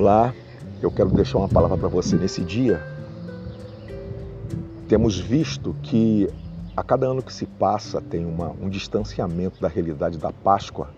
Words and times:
Olá, 0.00 0.34
eu 0.80 0.90
quero 0.90 1.10
deixar 1.10 1.36
uma 1.36 1.48
palavra 1.50 1.76
para 1.76 1.88
você 1.88 2.16
nesse 2.16 2.42
dia. 2.42 2.82
Temos 4.88 5.18
visto 5.18 5.76
que 5.82 6.26
a 6.74 6.82
cada 6.82 7.06
ano 7.06 7.22
que 7.22 7.30
se 7.30 7.44
passa 7.44 8.00
tem 8.00 8.24
uma, 8.24 8.48
um 8.48 8.70
distanciamento 8.70 9.60
da 9.60 9.68
realidade 9.68 10.16
da 10.16 10.32
Páscoa, 10.32 10.88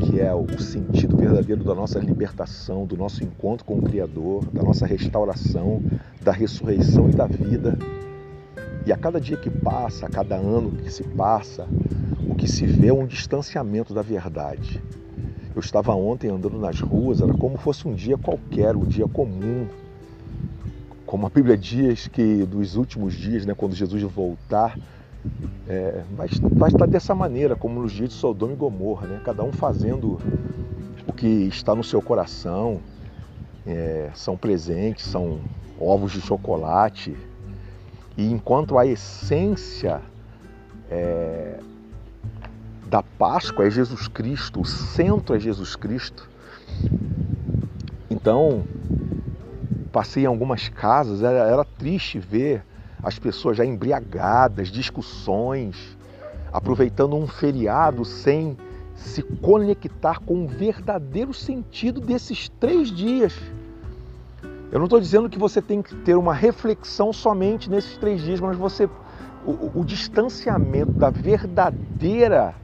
que 0.00 0.20
é 0.20 0.34
o 0.34 0.60
sentido 0.60 1.16
verdadeiro 1.16 1.62
da 1.62 1.76
nossa 1.76 2.00
libertação, 2.00 2.86
do 2.86 2.96
nosso 2.96 3.22
encontro 3.22 3.64
com 3.64 3.78
o 3.78 3.82
Criador, 3.82 4.44
da 4.46 4.64
nossa 4.64 4.84
restauração, 4.84 5.80
da 6.20 6.32
ressurreição 6.32 7.08
e 7.08 7.12
da 7.12 7.28
vida. 7.28 7.78
E 8.84 8.92
a 8.92 8.96
cada 8.96 9.20
dia 9.20 9.36
que 9.36 9.48
passa, 9.48 10.06
a 10.06 10.08
cada 10.08 10.34
ano 10.34 10.72
que 10.72 10.92
se 10.92 11.04
passa, 11.04 11.68
o 12.28 12.34
que 12.34 12.50
se 12.50 12.66
vê 12.66 12.88
é 12.88 12.92
um 12.92 13.06
distanciamento 13.06 13.94
da 13.94 14.02
verdade. 14.02 14.82
Eu 15.54 15.60
estava 15.60 15.94
ontem 15.94 16.30
andando 16.30 16.58
nas 16.58 16.80
ruas, 16.80 17.20
era 17.20 17.32
como 17.34 17.58
fosse 17.58 17.86
um 17.86 17.94
dia 17.94 18.16
qualquer, 18.16 18.74
um 18.74 18.84
dia 18.84 19.06
comum. 19.06 19.66
Como 21.04 21.26
a 21.26 21.30
Bíblia 21.30 21.58
diz 21.58 22.08
que 22.08 22.44
dos 22.44 22.76
últimos 22.76 23.14
dias, 23.14 23.44
né, 23.44 23.54
quando 23.54 23.74
Jesus 23.74 24.02
voltar, 24.02 24.78
é, 25.68 26.02
vai, 26.16 26.28
vai 26.52 26.68
estar 26.70 26.86
dessa 26.86 27.14
maneira, 27.14 27.54
como 27.54 27.82
nos 27.82 27.92
dias 27.92 28.10
de 28.10 28.14
Sodoma 28.14 28.52
e 28.52 28.56
Gomorra, 28.56 29.06
né? 29.06 29.20
cada 29.24 29.42
um 29.44 29.52
fazendo 29.52 30.18
o 31.06 31.12
que 31.12 31.26
está 31.26 31.74
no 31.74 31.84
seu 31.84 32.00
coração. 32.00 32.80
É, 33.64 34.10
são 34.14 34.36
presentes, 34.36 35.04
são 35.04 35.38
ovos 35.78 36.12
de 36.12 36.20
chocolate. 36.20 37.16
E 38.16 38.30
enquanto 38.30 38.76
a 38.76 38.86
essência 38.86 40.00
é, 40.90 41.60
da 42.92 43.02
Páscoa 43.02 43.66
é 43.66 43.70
Jesus 43.70 44.06
Cristo, 44.06 44.60
o 44.60 44.66
centro 44.66 45.34
é 45.34 45.38
Jesus 45.38 45.74
Cristo. 45.74 46.28
Então, 48.10 48.64
passei 49.90 50.24
em 50.24 50.26
algumas 50.26 50.68
casas, 50.68 51.22
era, 51.22 51.38
era 51.38 51.64
triste 51.64 52.18
ver 52.18 52.62
as 53.02 53.18
pessoas 53.18 53.56
já 53.56 53.64
embriagadas, 53.64 54.68
discussões, 54.68 55.96
aproveitando 56.52 57.16
um 57.16 57.26
feriado 57.26 58.04
sem 58.04 58.58
se 58.94 59.22
conectar 59.22 60.20
com 60.20 60.44
o 60.44 60.46
verdadeiro 60.46 61.32
sentido 61.32 61.98
desses 61.98 62.50
três 62.60 62.92
dias. 62.92 63.32
Eu 64.70 64.78
não 64.78 64.84
estou 64.84 65.00
dizendo 65.00 65.30
que 65.30 65.38
você 65.38 65.62
tem 65.62 65.80
que 65.80 65.94
ter 65.96 66.14
uma 66.14 66.34
reflexão 66.34 67.10
somente 67.10 67.70
nesses 67.70 67.96
três 67.96 68.20
dias, 68.20 68.38
mas 68.38 68.54
você 68.54 68.86
o, 69.46 69.80
o 69.80 69.82
distanciamento 69.82 70.92
da 70.92 71.08
verdadeira 71.08 72.54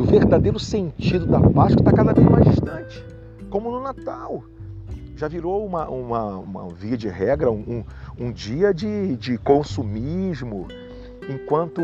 do 0.00 0.06
verdadeiro 0.06 0.58
sentido 0.58 1.26
da 1.26 1.38
Páscoa 1.38 1.82
está 1.82 1.92
cada 1.92 2.14
vez 2.14 2.26
mais 2.26 2.46
distante, 2.46 3.04
como 3.50 3.70
no 3.70 3.82
Natal. 3.82 4.42
Já 5.14 5.28
virou 5.28 5.66
uma, 5.66 5.86
uma, 5.90 6.38
uma 6.38 6.68
via 6.70 6.96
de 6.96 7.06
regra, 7.06 7.50
um, 7.50 7.84
um 8.18 8.32
dia 8.32 8.72
de, 8.72 9.14
de 9.16 9.36
consumismo, 9.36 10.66
enquanto 11.28 11.82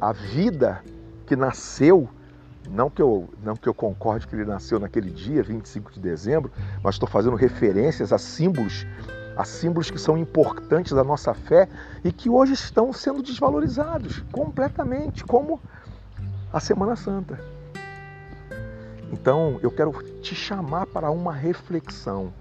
a 0.00 0.12
vida 0.12 0.84
que 1.26 1.34
nasceu, 1.34 2.08
não 2.70 2.88
que, 2.88 3.02
eu, 3.02 3.28
não 3.42 3.56
que 3.56 3.68
eu 3.68 3.74
concorde 3.74 4.28
que 4.28 4.36
ele 4.36 4.44
nasceu 4.44 4.78
naquele 4.78 5.10
dia, 5.10 5.42
25 5.42 5.94
de 5.94 5.98
dezembro, 5.98 6.52
mas 6.80 6.94
estou 6.94 7.08
fazendo 7.08 7.34
referências 7.34 8.12
a 8.12 8.18
símbolos, 8.18 8.86
a 9.36 9.44
símbolos 9.44 9.90
que 9.90 9.98
são 9.98 10.16
importantes 10.16 10.92
da 10.92 11.02
nossa 11.02 11.34
fé 11.34 11.68
e 12.04 12.12
que 12.12 12.30
hoje 12.30 12.52
estão 12.52 12.92
sendo 12.92 13.20
desvalorizados 13.20 14.20
completamente, 14.30 15.24
como 15.24 15.60
a 16.56 16.60
Semana 16.60 16.96
Santa. 16.96 17.38
Então 19.12 19.60
eu 19.62 19.70
quero 19.70 19.92
te 20.22 20.34
chamar 20.34 20.86
para 20.86 21.10
uma 21.10 21.30
reflexão. 21.30 22.32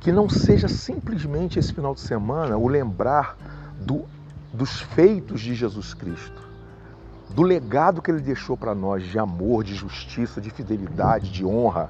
Que 0.00 0.10
não 0.10 0.28
seja 0.28 0.66
simplesmente 0.66 1.56
esse 1.56 1.72
final 1.72 1.94
de 1.94 2.00
semana 2.00 2.56
o 2.56 2.66
lembrar 2.66 3.36
do, 3.78 4.04
dos 4.52 4.80
feitos 4.80 5.40
de 5.40 5.54
Jesus 5.54 5.94
Cristo, 5.94 6.42
do 7.28 7.42
legado 7.42 8.02
que 8.02 8.10
ele 8.10 8.20
deixou 8.20 8.56
para 8.56 8.74
nós 8.74 9.04
de 9.04 9.18
amor, 9.18 9.62
de 9.62 9.74
justiça, 9.74 10.40
de 10.40 10.50
fidelidade, 10.50 11.30
de 11.30 11.44
honra, 11.44 11.88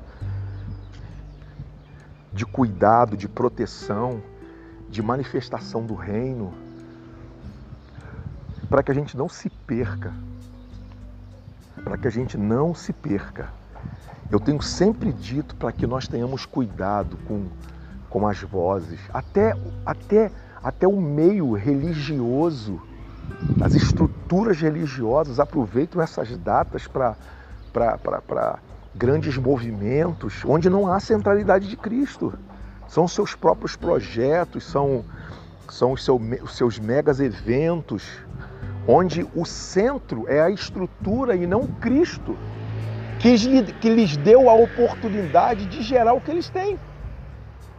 de 2.32 2.44
cuidado, 2.44 3.16
de 3.16 3.28
proteção, 3.28 4.20
de 4.90 5.00
manifestação 5.00 5.86
do 5.86 5.94
reino, 5.94 6.52
para 8.68 8.82
que 8.82 8.90
a 8.90 8.94
gente 8.94 9.16
não 9.16 9.28
se 9.28 9.48
perca 9.48 10.12
para 11.80 11.96
que 11.98 12.06
a 12.06 12.10
gente 12.10 12.36
não 12.36 12.74
se 12.74 12.92
perca. 12.92 13.48
Eu 14.30 14.38
tenho 14.38 14.62
sempre 14.62 15.12
dito 15.12 15.56
para 15.56 15.72
que 15.72 15.86
nós 15.86 16.06
tenhamos 16.06 16.46
cuidado 16.46 17.16
com, 17.26 17.46
com 18.08 18.26
as 18.26 18.40
vozes, 18.40 19.00
até, 19.12 19.56
até, 19.84 20.30
até 20.62 20.86
o 20.86 21.00
meio 21.00 21.52
religioso, 21.54 22.80
as 23.60 23.74
estruturas 23.74 24.60
religiosas 24.60 25.40
aproveitam 25.40 26.00
essas 26.00 26.36
datas 26.38 26.86
para 26.86 27.16
grandes 28.94 29.36
movimentos 29.36 30.42
onde 30.44 30.68
não 30.68 30.92
há 30.92 31.00
centralidade 31.00 31.68
de 31.68 31.76
Cristo. 31.76 32.34
São 32.88 33.06
seus 33.06 33.34
próprios 33.34 33.76
projetos, 33.76 34.64
são, 34.64 35.04
são 35.68 35.92
os, 35.92 36.04
seu, 36.04 36.16
os 36.42 36.56
seus 36.56 36.78
megas 36.78 37.20
eventos, 37.20 38.18
onde 38.90 39.24
o 39.36 39.44
centro 39.44 40.24
é 40.28 40.40
a 40.40 40.50
estrutura 40.50 41.36
e 41.36 41.46
não 41.46 41.64
Cristo, 41.64 42.36
que, 43.20 43.88
lhes 43.88 44.16
deu 44.16 44.50
a 44.50 44.54
oportunidade 44.54 45.66
de 45.66 45.80
gerar 45.80 46.12
o 46.14 46.20
que 46.20 46.30
eles 46.30 46.48
têm. 46.48 46.76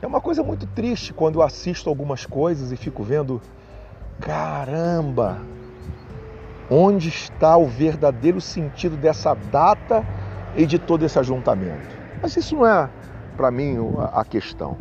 É 0.02 0.08
uma 0.08 0.22
coisa 0.22 0.42
muito 0.42 0.66
triste 0.68 1.14
quando 1.14 1.40
eu 1.40 1.42
assisto 1.42 1.90
algumas 1.90 2.26
coisas 2.26 2.72
e 2.72 2.78
fico 2.78 3.04
vendo, 3.04 3.42
caramba, 4.22 5.42
onde 6.70 7.10
está 7.10 7.58
o 7.58 7.68
verdadeiro 7.68 8.40
sentido 8.40 8.96
dessa 8.96 9.34
data 9.34 10.06
e 10.56 10.66
de 10.66 10.80
todo 10.80 11.06
esse 11.06 11.20
ajuntamento? 11.20 11.94
Mas 12.22 12.38
isso 12.38 12.56
não 12.56 12.66
é, 12.66 12.90
para 13.36 13.52
mim, 13.52 13.76
a 14.14 14.24
questão. 14.24 14.78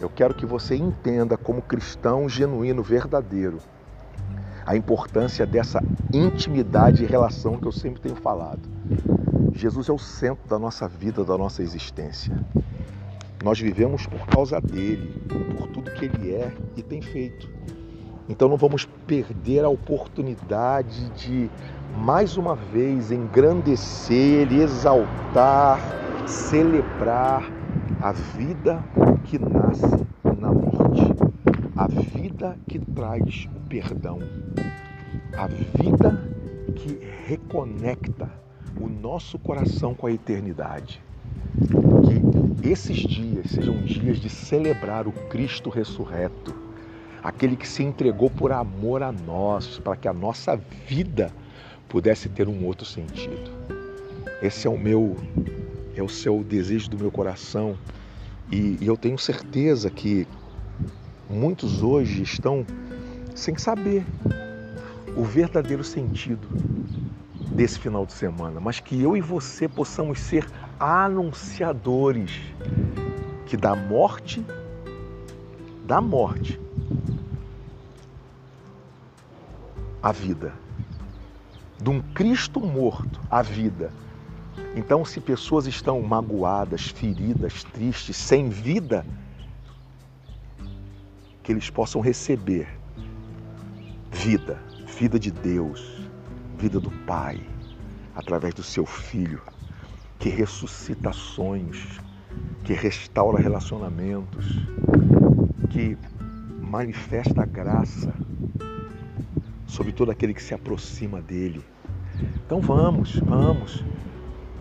Eu 0.00 0.08
quero 0.08 0.32
que 0.32 0.46
você 0.46 0.76
entenda 0.76 1.36
como 1.36 1.60
cristão 1.60 2.26
genuíno, 2.26 2.82
verdadeiro, 2.82 3.58
a 4.68 4.76
importância 4.76 5.46
dessa 5.46 5.82
intimidade 6.12 7.02
e 7.02 7.06
relação 7.06 7.56
que 7.56 7.66
eu 7.66 7.72
sempre 7.72 8.02
tenho 8.02 8.16
falado. 8.16 8.60
Jesus 9.54 9.88
é 9.88 9.92
o 9.92 9.98
centro 9.98 10.46
da 10.46 10.58
nossa 10.58 10.86
vida, 10.86 11.24
da 11.24 11.38
nossa 11.38 11.62
existência. 11.62 12.38
Nós 13.42 13.58
vivemos 13.58 14.04
por 14.06 14.26
causa 14.26 14.60
dele, 14.60 15.22
por 15.56 15.68
tudo 15.68 15.90
que 15.92 16.04
ele 16.04 16.34
é 16.34 16.52
e 16.76 16.82
tem 16.82 17.00
feito. 17.00 17.48
Então 18.28 18.46
não 18.46 18.58
vamos 18.58 18.84
perder 19.06 19.64
a 19.64 19.70
oportunidade 19.70 21.08
de 21.12 21.48
mais 21.96 22.36
uma 22.36 22.54
vez 22.54 23.10
engrandecer, 23.10 24.52
exaltar, 24.52 25.80
celebrar 26.26 27.50
a 28.02 28.12
vida 28.12 28.84
que 29.24 29.38
nasce 29.38 30.06
na 30.38 30.52
morte, 30.52 31.14
a 31.74 31.86
vida 31.86 32.17
que 32.68 32.78
traz 32.78 33.48
perdão, 33.68 34.20
a 35.36 35.46
vida 35.46 36.30
que 36.76 36.98
reconecta 37.26 38.30
o 38.80 38.88
nosso 38.88 39.38
coração 39.38 39.94
com 39.94 40.06
a 40.06 40.12
eternidade. 40.12 41.02
Que 42.62 42.70
esses 42.70 42.96
dias 42.96 43.50
sejam 43.50 43.82
dias 43.82 44.18
de 44.18 44.28
celebrar 44.28 45.08
o 45.08 45.12
Cristo 45.12 45.68
ressurreto, 45.68 46.54
aquele 47.22 47.56
que 47.56 47.66
se 47.66 47.82
entregou 47.82 48.30
por 48.30 48.52
amor 48.52 49.02
a 49.02 49.10
nós, 49.10 49.78
para 49.78 49.96
que 49.96 50.06
a 50.06 50.12
nossa 50.12 50.56
vida 50.86 51.32
pudesse 51.88 52.28
ter 52.28 52.48
um 52.48 52.64
outro 52.64 52.86
sentido. 52.86 53.50
Esse 54.40 54.68
é 54.68 54.70
o 54.70 54.78
meu, 54.78 55.16
é 55.96 56.02
o 56.02 56.08
seu 56.08 56.44
desejo 56.44 56.90
do 56.90 56.98
meu 56.98 57.10
coração 57.10 57.76
e, 58.52 58.78
e 58.80 58.86
eu 58.86 58.96
tenho 58.96 59.18
certeza 59.18 59.90
que 59.90 60.26
muitos 61.28 61.82
hoje 61.82 62.22
estão 62.22 62.64
sem 63.34 63.56
saber 63.56 64.04
o 65.16 65.22
verdadeiro 65.22 65.84
sentido 65.84 66.46
desse 67.50 67.78
final 67.78 68.06
de 68.06 68.12
semana, 68.12 68.60
mas 68.60 68.80
que 68.80 69.00
eu 69.02 69.16
e 69.16 69.20
você 69.20 69.68
possamos 69.68 70.20
ser 70.20 70.46
anunciadores 70.78 72.30
que 73.46 73.56
da 73.56 73.74
morte, 73.74 74.44
da 75.84 76.00
morte, 76.00 76.60
a 80.02 80.12
vida, 80.12 80.52
de 81.82 81.90
um 81.90 82.00
Cristo 82.00 82.60
morto, 82.60 83.20
a 83.30 83.42
vida. 83.42 83.92
Então, 84.76 85.04
se 85.04 85.20
pessoas 85.20 85.66
estão 85.66 86.00
magoadas, 86.00 86.88
feridas, 86.88 87.64
tristes, 87.64 88.16
sem 88.16 88.48
vida, 88.48 89.04
que 91.48 91.52
eles 91.52 91.70
possam 91.70 92.02
receber 92.02 92.68
vida, 94.12 94.62
vida 94.86 95.18
de 95.18 95.30
Deus, 95.30 96.06
vida 96.58 96.78
do 96.78 96.90
Pai, 97.06 97.40
através 98.14 98.52
do 98.52 98.62
seu 98.62 98.84
Filho, 98.84 99.40
que 100.18 100.28
ressuscita 100.28 101.10
sonhos, 101.10 102.02
que 102.64 102.74
restaura 102.74 103.40
relacionamentos, 103.40 104.44
que 105.70 105.96
manifesta 106.60 107.44
a 107.44 107.46
graça 107.46 108.12
sobre 109.66 109.92
todo 109.92 110.10
aquele 110.10 110.34
que 110.34 110.42
se 110.42 110.52
aproxima 110.52 111.22
dele. 111.22 111.64
Então 112.44 112.60
vamos, 112.60 113.20
vamos. 113.20 113.82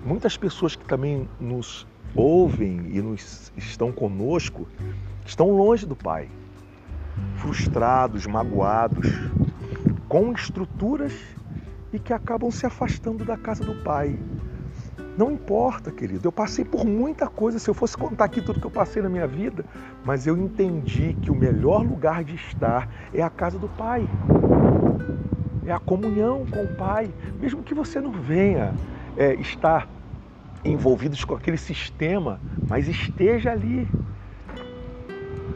Muitas 0.06 0.38
pessoas 0.38 0.74
que 0.74 0.86
também 0.86 1.28
nos 1.38 1.86
ouvem 2.16 2.92
e 2.94 3.02
nos 3.02 3.52
estão 3.58 3.92
conosco 3.92 4.66
estão 5.26 5.52
longe 5.52 5.86
do 5.86 5.94
Pai, 5.94 6.30
frustrados, 7.38 8.26
magoados, 8.26 9.08
com 10.08 10.32
estruturas 10.32 11.14
e 11.92 12.00
que 12.00 12.14
acabam 12.14 12.52
se 12.52 12.66
afastando 12.66 13.24
da 13.24 13.38
casa 13.38 13.64
do 13.64 13.76
Pai. 13.84 14.18
Não 15.18 15.32
importa, 15.32 15.92
querido, 15.92 16.28
eu 16.28 16.32
passei 16.32 16.64
por 16.64 16.86
muita 16.86 17.28
coisa. 17.28 17.58
Se 17.58 17.68
eu 17.68 17.74
fosse 17.74 17.98
contar 17.98 18.26
aqui 18.26 18.40
tudo 18.40 18.60
que 18.60 18.68
eu 18.68 18.72
passei 18.72 19.02
na 19.02 19.10
minha 19.10 19.26
vida, 19.26 19.66
mas 20.06 20.28
eu 20.28 20.38
entendi 20.38 21.18
que 21.22 21.32
o 21.32 21.36
melhor 21.36 21.84
lugar 21.84 22.24
de 22.24 22.36
estar 22.36 22.88
é 23.12 23.24
a 23.24 23.30
casa 23.30 23.58
do 23.58 23.68
Pai, 23.68 24.08
é 25.66 25.72
a 25.72 25.80
comunhão 25.80 26.46
com 26.46 26.64
o 26.64 26.76
Pai, 26.76 27.12
mesmo 27.40 27.64
que 27.64 27.74
você 27.74 28.00
não 28.00 28.12
venha 28.12 28.76
é, 29.18 29.34
estar 29.36 29.90
envolvidos 30.64 31.26
com 31.26 31.34
aquele 31.34 31.58
sistema, 31.58 32.40
mas 32.68 32.88
esteja 32.88 33.52
ali. 33.52 33.88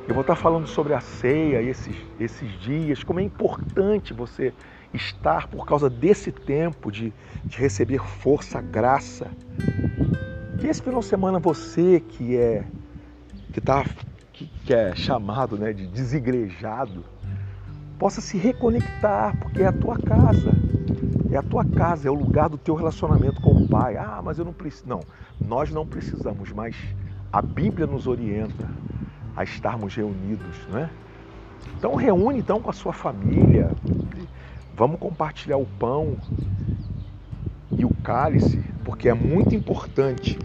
Eu 0.07 0.13
vou 0.13 0.21
estar 0.21 0.36
falando 0.36 0.68
sobre 0.68 0.94
a 0.94 1.00
ceia 1.00 1.62
esses, 1.62 1.95
esses 2.19 2.51
dias, 2.59 3.03
como 3.03 3.19
é 3.19 3.24
importante 3.24 4.13
você 4.13 4.53
estar 4.94 5.48
por 5.48 5.65
causa 5.65 5.89
desse 5.89 6.31
tempo 6.31 6.92
de, 6.92 7.13
de 7.45 7.57
receber 7.57 8.00
força, 8.00 8.59
graça. 8.59 9.27
E 10.62 10.68
esse 10.68 10.81
final 10.81 11.00
de 11.00 11.06
semana 11.06 11.39
você 11.39 12.00
que 12.00 12.36
é 12.36 12.65
que 13.53 13.62
tá 13.62 13.86
que, 14.33 14.48
que 14.65 14.74
é 14.74 14.95
chamado 14.95 15.57
né, 15.57 15.71
de 15.71 15.88
desigrejado, 15.88 17.04
possa 18.00 18.21
se 18.21 18.38
reconectar, 18.38 19.38
porque 19.39 19.62
é 19.62 19.68
a 19.68 19.71
tua 19.71 19.97
casa. 19.97 20.51
É 21.31 21.38
a 21.38 21.44
tua 21.44 21.63
casa, 21.63 22.07
é 22.07 22.12
o 22.12 22.15
lugar 22.15 22.50
do 22.50 22.57
teu 22.57 22.75
relacionamento 22.75 23.39
com 23.42 23.51
o 23.51 23.68
Pai. 23.68 23.95
Ah, 23.95 24.21
mas 24.24 24.38
eu 24.38 24.44
não 24.44 24.51
preciso. 24.51 24.88
Não, 24.88 25.00
nós 25.39 25.71
não 25.71 25.86
precisamos, 25.86 26.51
mas 26.51 26.75
a 27.31 27.42
Bíblia 27.42 27.88
nos 27.88 28.07
orienta 28.07 28.68
a 29.36 29.44
estarmos 29.44 29.95
reunidos, 29.95 30.57
né? 30.69 30.89
Então 31.78 31.95
reúne 31.95 32.39
então 32.39 32.60
com 32.60 32.69
a 32.69 32.74
sua 32.74 32.94
família, 32.94 33.72
Vamos 34.81 35.00
compartilhar 35.00 35.57
o 35.57 35.66
pão 35.66 36.18
e 37.72 37.86
o 37.86 37.94
cálice, 38.04 38.63
porque 38.83 39.10
é 39.10 39.13
muito 39.13 39.54
importante 39.54 40.39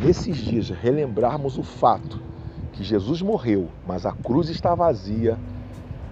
nesses 0.00 0.36
dias 0.36 0.70
relembrarmos 0.70 1.58
o 1.58 1.62
fato 1.62 2.18
que 2.72 2.84
Jesus 2.84 3.20
morreu, 3.20 3.68
mas 3.86 4.06
a 4.06 4.12
cruz 4.12 4.48
está 4.48 4.74
vazia 4.74 5.36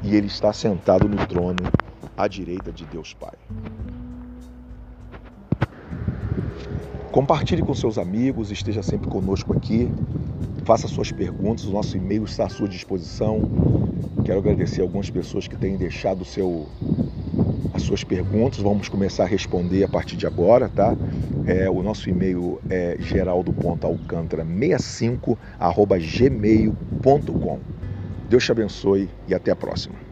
e 0.03 0.15
ele 0.15 0.27
está 0.27 0.53
sentado 0.53 1.09
no 1.09 1.17
trono 1.27 1.57
à 2.17 2.29
direita 2.29 2.71
de 2.71 2.85
Deus 2.85 3.15
Pai. 3.15 3.33
Compartilhe 7.13 7.63
com 7.63 7.73
seus 7.73 7.99
amigos, 7.99 8.51
esteja 8.51 8.83
sempre 8.83 9.09
conosco 9.09 9.57
aqui. 9.57 9.91
Faça 10.71 10.87
suas 10.87 11.11
perguntas, 11.11 11.65
o 11.65 11.73
nosso 11.73 11.97
e-mail 11.97 12.23
está 12.23 12.47
à 12.47 12.49
sua 12.49 12.69
disposição. 12.69 13.41
Quero 14.25 14.39
agradecer 14.39 14.83
algumas 14.83 15.11
pessoas 15.11 15.49
que 15.49 15.57
têm 15.57 15.77
deixado 15.77 16.25
seu 16.25 16.69
as 17.75 17.83
suas 17.83 18.05
perguntas, 18.05 18.61
vamos 18.61 18.89
começar 18.89 19.25
a 19.25 19.27
responder 19.27 19.83
a 19.83 19.89
partir 19.89 20.17
de 20.17 20.29
agora, 20.29 20.69
tá? 20.69 20.97
É, 21.45 21.69
o 21.69 21.83
nosso 21.83 22.09
e-mail 22.09 22.61
é 22.71 22.97
geraldo.alcântara65 23.01 25.37
gmail.com. 25.99 27.59
Deus 28.29 28.45
te 28.45 28.53
abençoe 28.53 29.11
e 29.27 29.35
até 29.35 29.51
a 29.51 29.57
próxima. 29.57 30.10